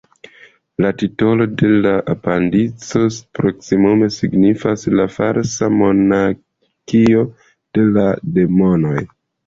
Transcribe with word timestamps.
La 0.85 0.89
titolo 1.01 1.45
de 1.61 1.69
la 1.73 1.83
la 1.91 1.91
apendico 2.13 3.05
proksimume 3.41 4.11
signifas 4.17 4.89
"la 4.97 5.09
falsa 5.21 5.73
monarkio 5.79 7.27
de 7.81 7.91
la 7.97 8.13
demonoj". 8.43 9.01